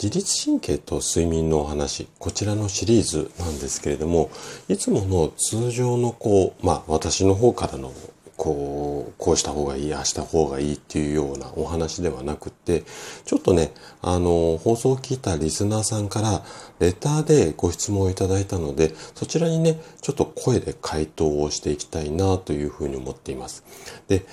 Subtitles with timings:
[0.00, 4.30] 自律神経と睡眠のお話、こちらのシリーズなんですけれども、
[4.68, 7.92] いつもの通常のこう、まあ私の方からの
[8.38, 12.84] こう、こうした方がいい、ああした方がいいっていうようなお話ではなくて、
[13.24, 16.44] ちょっとね、あの、放送を聞いたリスナーさんから
[16.78, 23.64] レターでご質問をいただいたので、そちらにね、ちょっと声で回答をしていきたいなというふうに思っています。
[24.06, 24.24] で、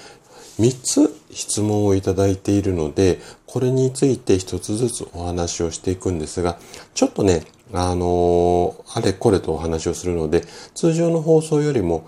[0.60, 3.20] 3つ質問をいただいているので、
[3.56, 6.58] これについて1つずつお話をしていくんですが、
[6.94, 10.42] ちょっとね、あのー、あれこれとお話をするので、
[10.74, 12.06] 通常の放送よりも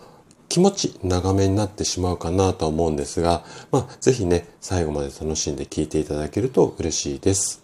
[0.49, 7.63] 気持ち長めになってしまうかなとは思うんですが、まあ、ぜひね、最後まで楽しんで聞いていただけると嬉しいです。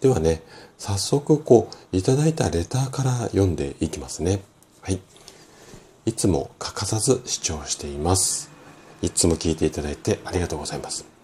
[0.00, 0.44] ではね、
[0.78, 4.40] 早速こう、いただいたレターから読んでいきますね。
[4.82, 5.00] はい。
[6.04, 8.52] いつも欠かさず視聴しています。
[9.02, 11.15] いつも聞いていただいてありがとうございます。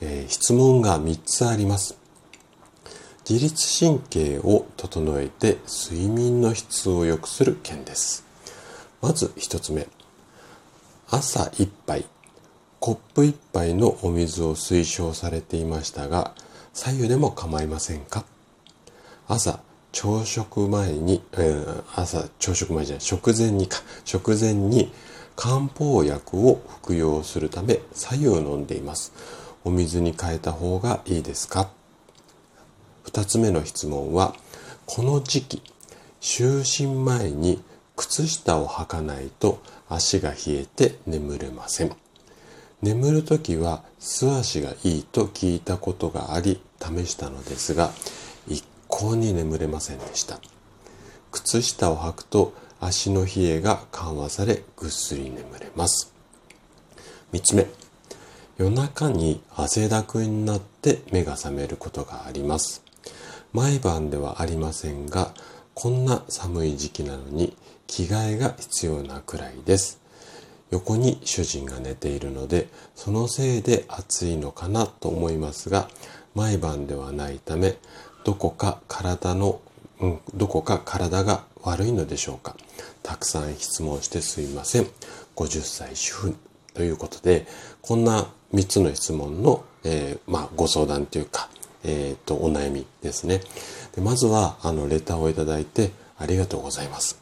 [0.00, 1.96] えー、質問が3つあります。
[3.28, 8.24] 自律神経を整えて睡眠の質を良くする件です。
[9.02, 9.86] まず1つ目。
[11.10, 12.06] 朝1杯、
[12.80, 16.34] コップ1杯のお水を推奨されていましたが、
[16.72, 18.24] 左右でも構いませんか？
[19.26, 19.60] 朝、
[19.92, 24.92] 朝食前に、えー、朝、朝食前じゃない、食前にか、食前に
[25.36, 29.12] 漢方薬を服用するため左右飲んでいます。
[29.68, 31.68] お水に変えた方がいいですか？
[33.04, 34.34] 二つ目の質問は、
[34.86, 35.62] この時期、
[36.22, 37.62] 就寝前に
[37.94, 41.94] 靴下を履かないと足が冷えて眠れません。
[42.80, 47.90] 眠るときは素足がいいと聞いたことがあり試したのですが、
[48.46, 50.40] 一向に眠れませんでした。
[51.30, 56.14] 靴下を履くと足の冷えが緩和されぐっすり眠れます。
[57.34, 57.66] 3つ目、
[58.58, 62.82] 夜中に汗だくになって目が覚めることがあります。
[63.52, 65.32] 毎晩ではありませんが、
[65.74, 70.00] こんな寒い時期なのに着替えが必要なくらいです。
[70.72, 75.88] 横に主人が寝ているので、そのせいで暑いのかなと思いますが、
[76.34, 77.76] 毎晩ではないため、
[78.24, 79.60] どこか体の、
[80.00, 82.56] うん、どこか体が悪いのでしょうか
[83.04, 84.88] たくさん質問してすいません。
[85.36, 86.36] 50歳主婦
[86.74, 87.46] ということで、
[87.82, 91.48] こんな3つの質問の、えー、まあ、ご相談というか、
[91.84, 93.40] えっ、ー、と、お悩みですね。
[93.94, 97.20] でまずは、あの、レターをいただいてありがとうございます。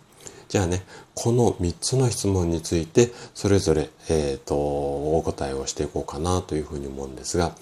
[0.49, 7.55] じゃあね、この3つの質問について、それぞれ、えっ、ー、と、お答えをしていこうかなというふうに思うんですが、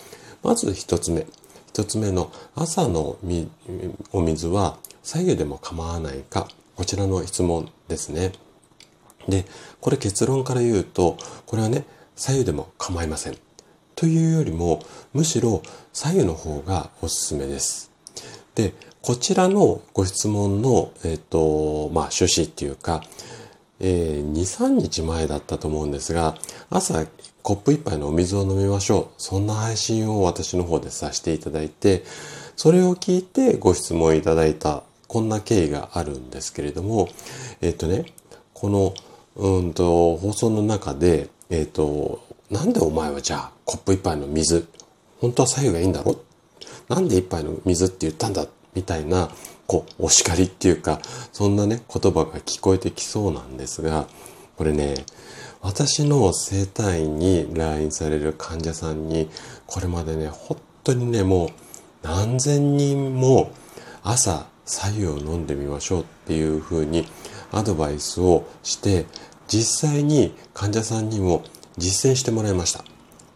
[0.42, 1.26] まず1つ目。
[1.72, 3.16] 1つ目の朝の
[4.12, 6.46] お水は左右でも構わないか
[6.76, 8.32] こちらの質問ですね。
[9.28, 9.44] で、
[9.80, 11.84] これ結論から言うと、これはね、
[12.16, 13.36] 左右でも構いません。
[13.94, 15.62] というよりも、むしろ
[15.92, 17.90] 左右の方がおすすめです。
[18.54, 23.02] で、こちらのご質問の、えっ、と、まあ、趣旨っていうか、
[23.80, 26.36] えー、2、3日前だったと思うんですが、
[26.70, 27.04] 朝
[27.42, 29.14] コップ一杯のお水を飲みましょう。
[29.18, 32.04] そんな配信を私の方でさせていただいて、
[32.56, 37.08] それを聞いてご質問いただいたこんな経緯があるんですけれども、
[37.60, 38.06] えっ、とね、
[38.54, 38.94] この、
[39.36, 44.68] うんと、放送の中で、えっ、と、なんでお前はじゃあコップ一杯の水、
[45.20, 46.16] 本当は左右がいいんだろ？
[46.88, 48.46] なんで一杯の水って言ったんだ？
[48.74, 49.30] みたいな、
[49.66, 51.00] こう、お叱りっていうか、
[51.32, 54.06] そんなね、言葉が聞こえてきそうなんですが、
[54.56, 54.94] これね、
[55.62, 59.30] 私の生体院に来院される患者さんに、
[59.66, 61.48] これまでね、本当にね、もう
[62.02, 63.50] 何千人も
[64.02, 67.06] 朝左右を飲んでみましょうっていうふうに
[67.56, 69.06] アドバイスをして
[69.48, 71.44] 実際に患者さんにも
[71.76, 72.84] 実践してもらいました。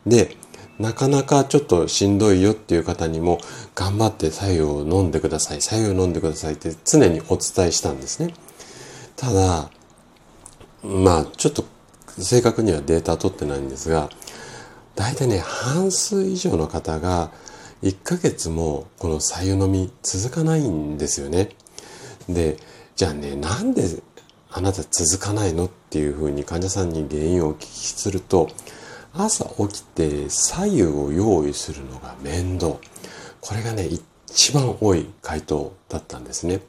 [0.07, 0.37] で、
[0.79, 3.41] なかなかちょっとしんどいよっていう方にも
[3.75, 8.33] 頑張って左右を飲んでください、左右を飲んでくださいって常にお伝えしたんですね。
[9.17, 9.71] ただ、
[10.83, 11.65] まあちょっと
[12.19, 14.09] 正確にはデータ取ってないんですが、
[14.95, 17.31] 大体ね、半数以上の方が
[17.83, 21.51] 1ヶ月もこの左右飲み続かないんですよね。
[22.29, 22.57] で、
[22.97, 24.03] じゃあね、なんで
[24.51, 25.67] あなた続かないの？
[25.67, 28.49] っていうふうに患者さんに原因をお聞きすると、
[29.15, 32.77] 朝起きて左右を用意するのが面倒。
[33.41, 33.89] これがね、
[34.27, 36.61] 一番多い回答だったんですね。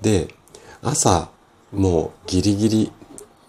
[0.00, 0.28] で、
[0.82, 1.30] 朝
[1.72, 2.92] もうギリギリ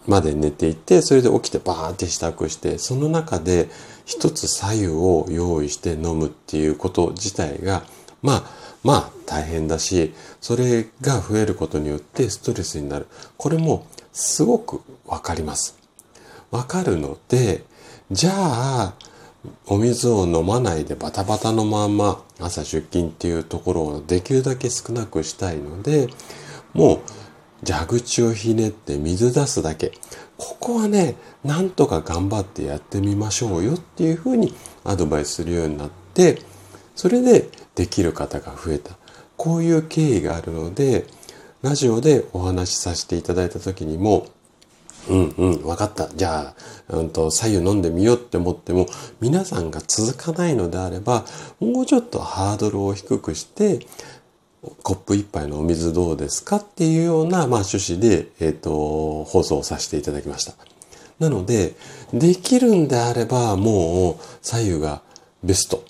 [0.07, 3.69] まで寝ていて、それで起きてバーって支度して、その中で
[4.05, 7.83] 一つ左右を用意して飲むっていうこと自体が、
[8.21, 8.43] まあ、
[8.85, 13.07] まあ大変だし、それが増えることによってストレスになる。
[13.35, 15.75] これもすごくわかります。
[16.51, 17.65] わかるので、
[18.11, 18.93] じゃあ、
[19.65, 26.07] お水を飲まないでバタバタのまんま朝出勤っていうところをできるだけ少なくしたいので、
[26.73, 27.01] も
[27.63, 29.93] う蛇口をひねって水出すだけ。
[30.37, 34.53] ここはね、なんとか頑張ってやってみましょうよっていうふうに
[34.83, 36.39] アドバイスするようになって、
[36.95, 38.95] それでできる方が増えた。
[39.37, 41.05] こういう経緯があるので、
[41.61, 44.27] ラジオでお話しさせていただいた時にも、
[45.09, 46.09] うんうん、わかった。
[46.15, 46.53] じゃ
[46.89, 48.87] あ、うんと、左右飲んでみようって思っても、
[49.19, 51.25] 皆さんが続かないのであれば、
[51.59, 53.85] もうちょっとハードルを低くして、
[54.81, 60.53] コップ一杯のお水どうですかっていうような、まあ、趣旨で、えっ、ー、と、放送させていただきました。
[61.19, 61.75] なので、
[62.13, 65.01] できるんであれば、もう、左右が
[65.43, 65.83] ベスト。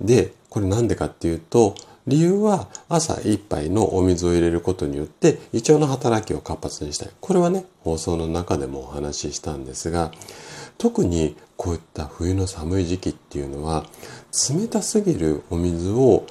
[0.00, 1.74] で、これなんでかっていうと、
[2.06, 7.10] 理由は朝一杯のお水を入れることによって胃腸の働きを活発にしたい。
[7.20, 10.10] これはね、放送の中でもお話ししたんですが、
[10.78, 13.84] 特にこういった冬の寒い時期っていうのは、
[14.50, 16.24] 冷たすぎるお水を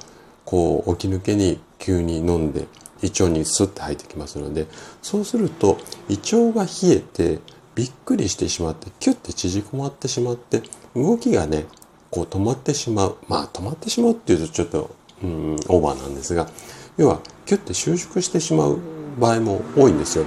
[0.44, 2.66] こう起き抜けに急に飲んで
[3.02, 4.66] 胃腸にスッて入ってきますので、
[5.00, 5.78] そうすると
[6.08, 7.38] 胃腸が冷えて
[7.76, 10.62] びっくりしてしまって、キュッて縮こまってしまって、
[10.96, 11.66] 動きがね、
[12.10, 13.16] こう止まってしまう。
[13.28, 16.48] まあ止まってしまうっていうとちょっとうんオーバーなんですが
[16.96, 18.78] 要はキュッて収縮してしまう
[19.18, 20.24] 場合も多いんですよ。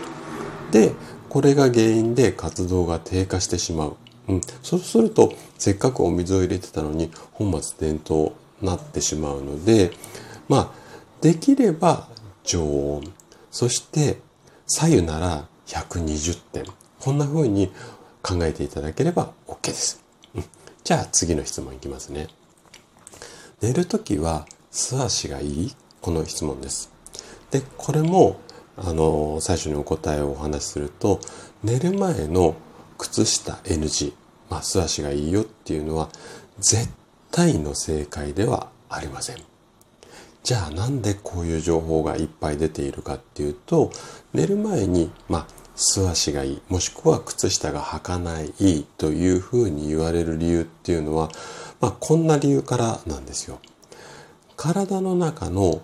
[0.71, 0.93] で
[1.29, 3.95] これが原因で活動が低下してしまう。
[4.27, 9.91] うん、そうするとせっかくお水を入れてたのに本末転倒なってしまうので
[10.47, 10.71] まあ
[11.21, 12.07] できれば
[12.43, 13.13] 常温
[13.49, 14.19] そして
[14.67, 16.65] 左右なら120点
[16.99, 17.71] こんな風に
[18.21, 20.03] 考えていただければ OK です。
[20.83, 22.27] じゃあ次の質問いきますね。
[23.61, 25.75] 寝るときは素足がいい？
[26.01, 26.91] この質問です。
[27.51, 28.39] で、これも、
[28.75, 31.19] あの、最初にお答えをお話しすると、
[31.63, 32.55] 寝る前の
[32.97, 34.13] 靴下 NG、
[34.49, 36.09] まあ、素足がいいよっていうのは、
[36.57, 36.89] 絶
[37.29, 39.37] 対の正解ではありません。
[40.43, 43.91] じゃあなんでこういう情報がいっぱい出ているかっていうと、
[44.33, 45.47] 寝る前に、まあ、
[45.83, 48.53] 素足がいい、もしくは靴下が履かない
[48.97, 51.29] というふうに言われる理由っていうのは、
[51.79, 53.59] まあ、こんな理由からなんですよ。
[54.55, 55.81] 体の中の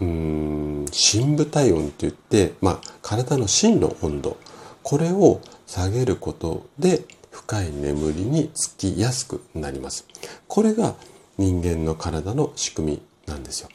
[0.00, 4.38] うーん深部体温って言って、まあ、体の真の温度
[4.82, 10.06] これを下げることで深い眠りにつきやすくなります。
[10.48, 10.94] これが
[11.36, 13.68] 人間の体の仕組みなんですよ。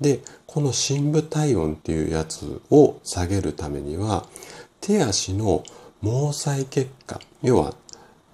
[0.00, 4.26] で、この深部体温っていうやつを下げるためには
[4.84, 5.64] 手足の
[6.02, 7.74] 毛細血管要は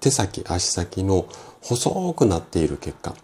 [0.01, 1.25] 手先足先の
[1.61, 3.15] 細くなっている血管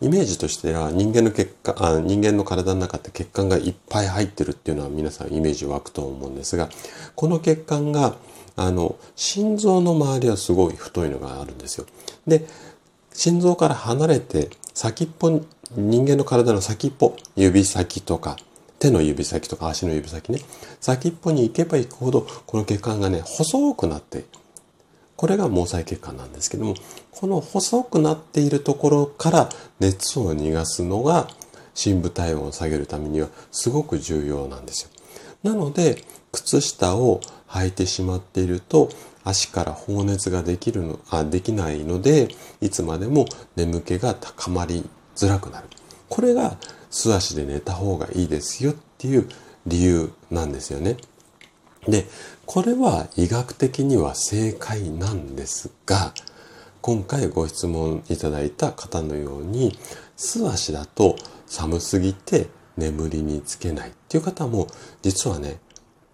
[0.00, 6.68] イメージとしては人間の血管あ人間の体の中って血管がいっぱい入ってるっていうのは皆さんイメージ湧くと思うんですが
[7.16, 8.14] この血管が
[8.54, 11.86] あの心臓の周りはすごい太いのがあるんですよ。
[12.24, 12.46] で
[13.12, 15.30] 心臓から離れて先っぽ
[15.74, 18.36] 人間の体の先っぽ指先とか
[18.78, 20.40] 手の指先とか足の指先ね
[20.80, 24.24] 先っぽに行けば行くほどこの血管がね細くなって
[25.16, 26.74] これが毛細血管なんですけども、
[27.10, 29.48] この細くなっているところから
[29.80, 31.28] 熱を逃がすのが
[31.74, 34.90] 深部体温を下げるためにはすごく重要なんですよ。
[35.42, 38.90] なので、靴下を履いてしまっていると
[39.24, 42.28] 足から放熱ができるのあできないので
[42.60, 45.68] いつまでも眠気が高まりづらくなる
[46.08, 46.58] これが
[46.96, 49.28] 素足で寝た方がいいですよっていう
[49.66, 50.96] 理由なんですよね
[51.86, 52.06] で
[52.46, 56.14] これは医学的には正解なんですが、
[56.80, 59.76] 今回ご質問いただいた方のように、
[60.16, 64.68] 素足だと寒すぎて眠りにつけないっていう方も
[65.02, 65.58] 実はね、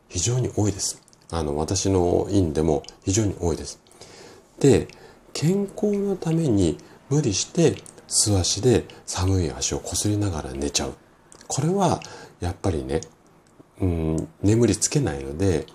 [0.09, 1.03] 非常に多いです。
[1.31, 3.79] あの、私の院でも非常に多いです。
[4.59, 4.89] で、
[5.35, 6.79] 健康のために
[7.11, 7.77] 無理して
[8.15, 10.95] 素足で寒い足をこすりながら寝ちゃう。
[11.49, 12.01] これは
[12.41, 13.01] やっぱりね、
[13.81, 15.67] うん、眠りつけないので、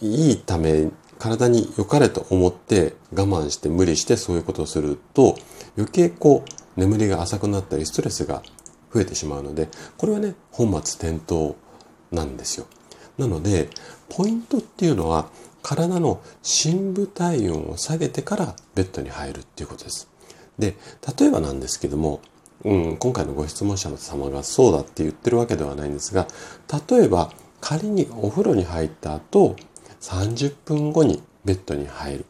[0.00, 0.90] いいため、
[1.20, 5.36] 体に良かれと思って我慢して無理してそういうことをすると
[5.76, 6.44] 余計こ
[6.76, 8.42] う眠りが浅くなったりストレスが
[8.92, 11.54] 増えてしまうのでこれはね本末転倒
[12.10, 12.66] なんですよ。
[13.18, 13.70] なので
[14.08, 15.28] ポイントっていうのは
[15.62, 20.11] 体の深部体温を下げてからベッドに入るっていうことです。
[20.62, 20.76] で
[21.18, 22.20] 例えばなんですけども、
[22.64, 26.28] うん、今回のご質問者の様がそうだって言ってるわけではないんですが
[26.88, 29.56] 例えば仮にお風呂に入った後
[30.00, 32.24] 30分後にベッドに入る。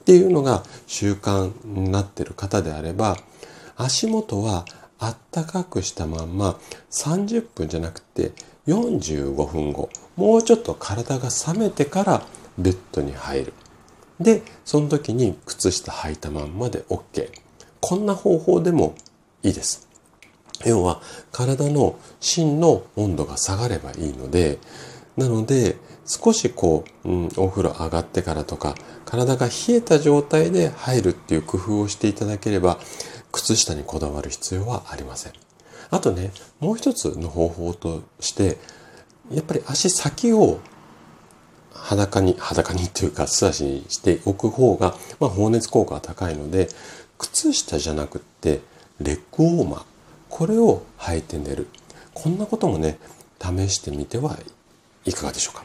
[0.00, 3.16] っていうのが習慣になってる方であれば
[3.76, 4.64] 足元は
[4.98, 6.58] あったかくしたまんま
[6.90, 8.32] 30分じゃなくて
[8.66, 12.22] 45分後もうちょっと体が冷めてから
[12.58, 13.52] ベッドに入る。
[14.18, 17.30] でその時に靴下履いたまんまで OK
[17.80, 18.94] こんな方法でも
[19.42, 19.88] いいです
[20.66, 21.00] 要は
[21.32, 24.58] 体の芯の温度が下がればいいので
[25.16, 32.78] なので少しこう、うん、お風呂上がってからとか体が冷えた状態で入るっていう工夫をしていただければ
[33.32, 35.32] 靴下にこだわる必要はありません。
[35.90, 38.58] あとね、もう一つの方法として、
[39.30, 40.60] やっぱり足先を
[41.72, 46.68] 裸に、裸にっていうか素足にしておく方が、まあ、放熱効果が高いので、
[47.20, 48.60] 靴下じゃなくって、
[48.98, 49.82] レッグウォーマー。
[50.30, 51.68] これを履いて寝る。
[52.14, 52.98] こんなこともね、
[53.38, 54.38] 試してみては
[55.04, 55.64] いかがでしょうか。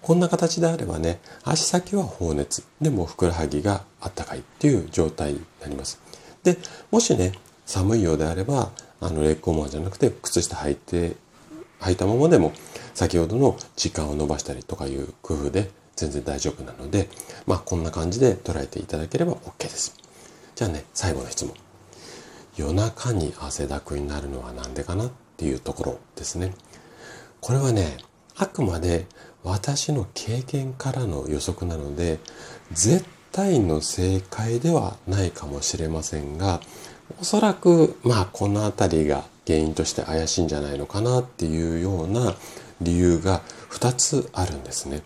[0.00, 6.00] こんな形であればね、足先は放熱、でもふくらはぎがあったかいっていう状態になります。
[6.42, 6.56] で、
[6.90, 7.32] もしね、
[7.66, 11.16] 寒いようであれば、あの、レッグウォーマーじゃなくて、靴下履いて、
[11.80, 12.52] 履いたままでも、
[12.94, 17.10] 先ほどの時間を延ばしたりとかいう工夫で全然大丈夫なので、
[17.46, 20.05] まあ、こんな感じで捉えていただければ OK です。
[20.56, 21.54] じゃあね、最後の質問。
[22.56, 26.54] 夜中に汗だくになるのは何でかなっていうところですね。
[27.42, 27.98] これはね、
[28.36, 29.04] あくまで
[29.44, 32.20] 私の経験からの予測なので、
[32.72, 36.62] 絶対の正解ではないかもしれませんが、
[37.20, 42.34] おそらく、まあ、この辺りが原因として怪しいんじゃないのかなっていうような
[42.80, 45.02] 理由が2つあるんですね。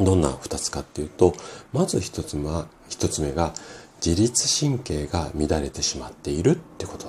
[0.00, 1.34] どんな2つかっていうと、
[1.74, 3.52] まず1つは、1つ目が
[4.04, 7.06] 自律神経が乱れてしまっているってこと。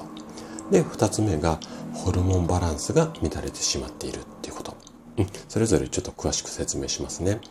[0.71, 1.59] で、2つ目が
[1.93, 4.77] ホルモンバランスが乱れてしまっているっていうこと。
[5.17, 7.41] うん、それぞれちょっと詳しく説明しますね。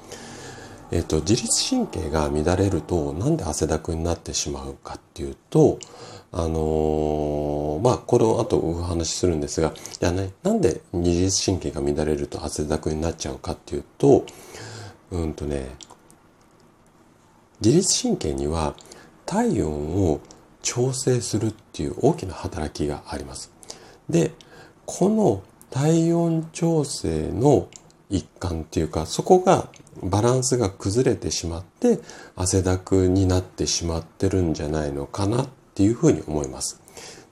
[0.90, 5.78] えっ、と、自律神経が乱れると、なんで汗だくになってしまうかっていうと、
[6.32, 14.24] あのー、まあ、これを後お話しするんですが、じゃあね、なんで自律神経が乱れると汗だくになっちゃうかっていうと、
[15.10, 15.68] うんとね、
[17.60, 18.74] 自律神経には
[19.26, 20.20] 体温を
[20.62, 23.52] 調整するっていう大きな働きがあります。
[24.08, 24.32] で、
[24.86, 27.68] この体温調整の
[28.10, 29.68] 一環っていうか、そこが
[30.02, 31.98] バランスが崩れてしまって
[32.36, 36.80] 汗だくになってしまってるんじゃないのかなっていうふうに思います。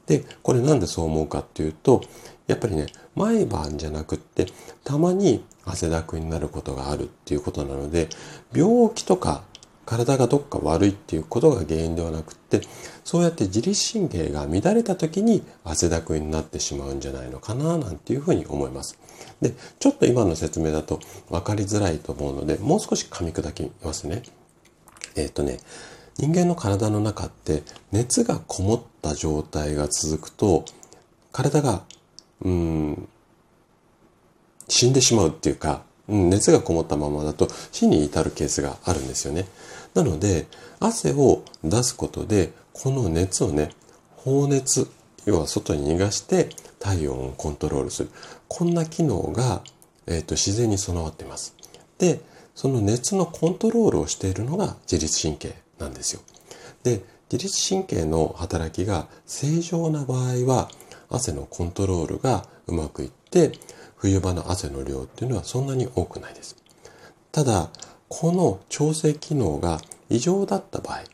[0.06, 2.02] で、これなんでそう思うかっていうと、
[2.46, 4.46] やっぱりね、毎晩じゃなくって、
[4.84, 8.08] たまに汗だくになることがあるっていうことなので、
[8.52, 9.44] 病気とか
[9.84, 12.60] 体がどっか悪いっていうことが原因ではなくって
[13.04, 18.98] そうやって自律神経が乱れた時に汗だくになってしまうんじゃないのかななんていうふうに思います。
[19.40, 24.22] で、ちょっと今の説明だと分かりづらいと思うのでもう少し噛み砕きますね。
[25.16, 25.58] えっ、ー、とね
[26.18, 30.64] 人間の体の中って熱がこもった状態が続くと
[31.32, 31.82] 体が
[32.42, 33.08] うん
[34.68, 39.46] 死んでしまうっていうか熱がこもったままだと死に至るケースがあるんですよね。
[39.94, 40.46] なので、
[40.80, 43.70] 汗を出すことで、この熱をね、
[44.16, 44.88] 放熱、
[45.26, 48.10] 要は外に逃がして体温をコントロールする。
[48.48, 49.62] こんな機能が、
[50.06, 51.54] えーと、自然に備わっています。
[51.98, 52.20] で、
[52.54, 56.20] その熱のコントロールをしているのが自律神経なんですよ。
[56.82, 60.70] で、自律神経の働きが正常な場合は、
[61.08, 63.52] 汗のコントロールがうまくいって、
[63.96, 66.56] 冬場の汗の量っていうのはそんなに多くないです。
[67.30, 67.70] ただ、
[68.14, 71.04] この調整機能が異常だった場合、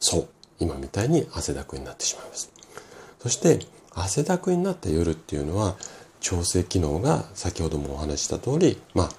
[0.00, 2.50] そう、今みたいに汗だくになってしまいます。
[3.20, 3.60] そして、
[3.94, 5.76] 汗だくになった夜っていうのは、
[6.18, 9.10] 調整機能が先ほどもお話した通り、まあ、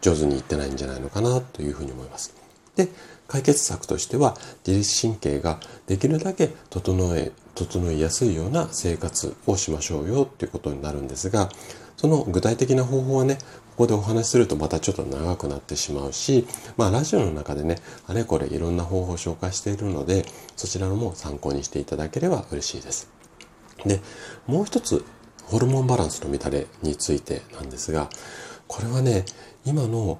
[0.00, 2.32] 上手にいってないんじゃないのかなというふうに思います。
[2.76, 2.88] で、
[3.26, 5.58] 解決策としては、自律神経が
[5.88, 11.48] できるだけ整え、整いやすいような生活をしましょうよっていうことになるんですが、
[11.96, 13.38] その具体的な方法はね、
[13.76, 16.46] ここでお話しするとまたちょっと長くなってしまうし、
[16.76, 20.24] まあラジオの中でね、あれこれいろんな方法を紹介しているので、
[20.56, 23.08] そちらのも参考にしていただければ嬉しいです。
[23.84, 24.00] で、
[24.46, 25.04] もう一つ、
[25.46, 28.08] ホルモンバランスの乱れについてなんですが、
[28.66, 29.24] これはね、
[29.64, 30.18] 今の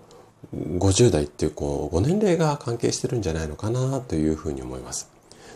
[0.54, 5.10] 50代っていうこうご年齢が関係してるんじゃないのかなというふうに思います。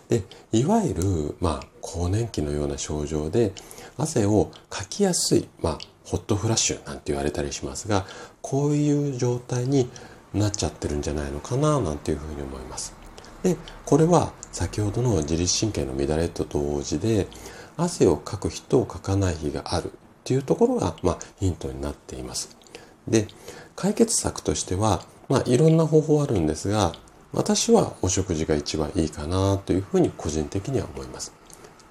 [0.09, 0.23] で、
[0.53, 3.53] いわゆる、まあ、更年期のような症状で、
[3.99, 5.79] 汗をかきやすい、まあ、
[6.09, 8.07] ホットフラッシュなんて言われたりしますが、
[8.41, 9.91] こういう状態に
[10.33, 12.95] なっちゃってるんじゃないのかななんていうふうに思います。
[13.43, 17.29] で、これは先ほどの自律神経の乱れと同時で、
[17.77, 19.91] 汗をかく日とかかない日があるっ
[20.25, 22.57] ていうところが、まあ、ヒントになっています。
[23.07, 23.29] で、
[23.77, 26.95] 解決策としては、まあ、いろんな方法あるんですが、
[27.35, 31.35] 私はお食事が一番いいかなというふうに個人的には思います。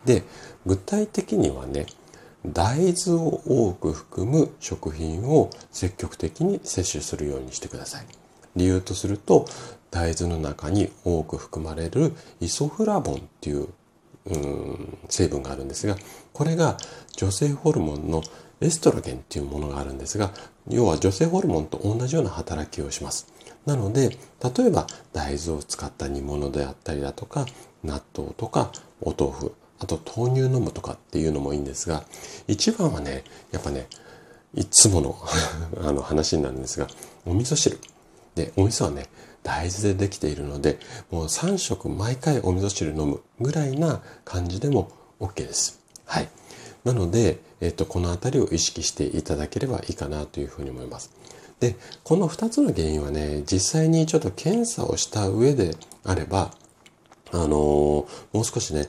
[0.06, 0.24] で、
[0.66, 1.86] 具体的にはね、
[2.54, 8.06] 大豆を多く含む食品を積極的に摂取するようにしてください。
[8.56, 9.46] 理由とすると、
[9.92, 13.70] 大豆の中に多く含まれるイソフラボンっていう
[14.30, 15.96] う成分があるんですが、
[16.34, 16.78] これが
[17.16, 18.22] 女性ホルモンの
[18.60, 20.32] エストロゲンっていうものがあるんですが、
[20.68, 23.28] 要は女性ホルモンと同じような働きをします。
[23.66, 24.18] なので、
[24.58, 27.46] 例えば大豆を使った煮物であったりだとか、
[27.84, 32.04] 納豆とかお豆腐、あと豆乳飲むとかっていうのもいいんですが、
[32.48, 33.88] 一番はね、やっぱね、
[34.56, 35.18] いつもの
[35.82, 36.88] あの話になるんですが、
[37.26, 37.80] お味噌汁。
[38.36, 39.08] で、お味噌はね、
[39.44, 40.80] 大豆でできているので、
[41.12, 45.80] もう3食毎回お味噌汁飲むぐらいな感じでも OK です。
[46.06, 46.30] はい。
[46.84, 51.12] なので、えっと、この辺りを意識していただければいいかなというふうに思います。
[51.60, 56.52] で、この2つの原因はね、実際にちょっと検査をした上であれば、
[57.32, 58.06] あのー、も
[58.36, 58.88] う少しね、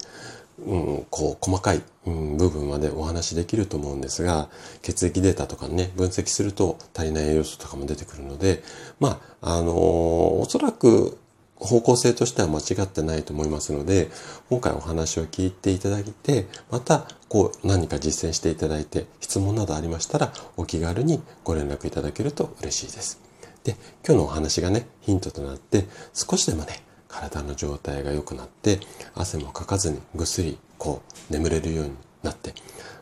[0.67, 4.49] うん、こう、細かい、うん、部分までお話しできると思うんですが、
[4.83, 8.63] 血液データとかね、分析すると足りない栄養素とかも出てくるので、
[8.99, 11.19] まあ、あのー、おそらく
[11.61, 14.09] 方向性としては間違ってないと思いますので、
[14.49, 23.21] 今回お話を聞いていただいて、また、こう、何か実践していただいて、質問などありましたら、お気軽にご連絡いただけると嬉しいです。
[23.65, 28.81] で、今日のお話がね、ヒントとなって、少しでもね、体の状態が良くなって、
[29.15, 32.55] 汗もかかずにぐっすり、こう、眠れるようになって、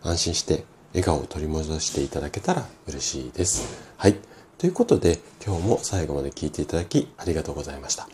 [0.03, 3.83] 安心して笑顔を取り戻していただけたら嬉しいです。
[3.97, 4.17] はい。
[4.59, 8.09] ということで、今日も最後まで聞いていただきありがとうございました。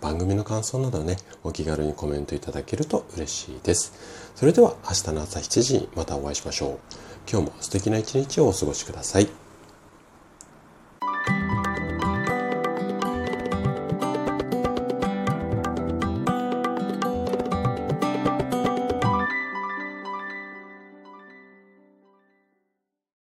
[0.00, 3.92] 番組の感想などね、お気軽にコメントいただけると嬉しいです。
[4.36, 6.78] それでは明日の朝7時にまたお会いしましょう。
[7.30, 9.47] 今日も素敵な一日をお過ごしください。